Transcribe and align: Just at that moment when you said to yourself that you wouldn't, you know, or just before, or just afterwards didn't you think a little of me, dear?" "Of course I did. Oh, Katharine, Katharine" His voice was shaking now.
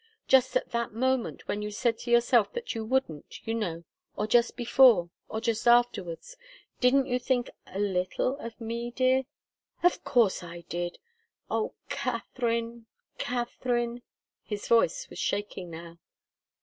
Just 0.27 0.55
at 0.57 0.71
that 0.71 0.93
moment 0.93 1.47
when 1.47 1.61
you 1.61 1.69
said 1.69 1.99
to 1.99 2.09
yourself 2.09 2.51
that 2.53 2.73
you 2.73 2.83
wouldn't, 2.83 3.45
you 3.45 3.53
know, 3.53 3.83
or 4.15 4.25
just 4.25 4.55
before, 4.57 5.11
or 5.29 5.39
just 5.39 5.67
afterwards 5.67 6.37
didn't 6.79 7.05
you 7.05 7.19
think 7.19 7.51
a 7.67 7.77
little 7.77 8.35
of 8.39 8.59
me, 8.59 8.89
dear?" 8.89 9.25
"Of 9.83 10.03
course 10.03 10.41
I 10.41 10.61
did. 10.61 10.97
Oh, 11.51 11.75
Katharine, 11.87 12.87
Katharine" 13.19 14.01
His 14.51 14.67
voice 14.67 15.07
was 15.07 15.19
shaking 15.19 15.69
now. 15.69 15.99